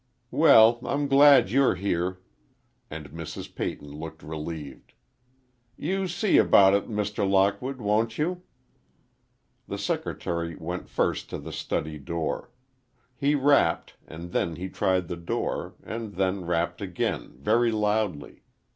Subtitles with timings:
[0.31, 2.21] "Well, I'm glad you're here."
[2.89, 3.53] And Mrs.
[3.53, 4.93] Peyton looked relieved.
[5.77, 7.29] "You see about it, Mr.
[7.29, 8.41] Lockwood, won't you?"
[9.67, 12.49] The secretary went first to the study door.
[13.15, 18.41] He rapped, and then he tried the door, and then rapped again, very loudly.